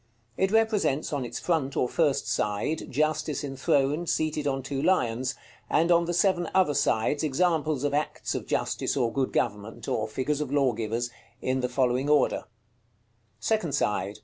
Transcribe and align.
It 0.35 0.49
represents, 0.49 1.13
on 1.13 1.23
its 1.25 1.37
front 1.39 1.77
or 1.77 1.87
first 1.87 2.27
side, 2.27 2.89
Justice 2.89 3.43
enthroned, 3.43 4.09
seated 4.09 4.47
on 4.47 4.63
two 4.63 4.81
lions; 4.81 5.35
and 5.69 5.91
on 5.91 6.05
the 6.05 6.13
seven 6.15 6.49
other 6.55 6.73
sides 6.73 7.21
examples 7.23 7.83
of 7.83 7.93
acts 7.93 8.33
of 8.33 8.47
justice 8.47 8.97
or 8.97 9.13
good 9.13 9.31
government, 9.31 9.87
or 9.87 10.07
figures 10.07 10.41
of 10.41 10.51
lawgivers, 10.51 11.11
in 11.39 11.59
the 11.59 11.69
following 11.69 12.09
order: 12.09 12.45
_Second 13.41 13.75
side. 13.75 14.17